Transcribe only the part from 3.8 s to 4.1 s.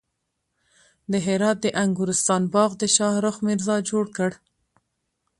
جوړ